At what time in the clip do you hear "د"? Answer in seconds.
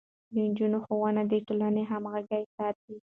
0.33-0.33, 1.31-1.33